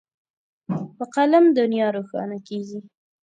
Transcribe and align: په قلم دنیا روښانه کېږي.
په 0.95 1.03
قلم 1.15 1.45
دنیا 1.59 1.87
روښانه 1.95 2.37
کېږي. 2.47 2.79